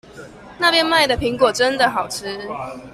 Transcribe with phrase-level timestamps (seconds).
[0.57, 2.49] 那邊賣的蘋果真的好吃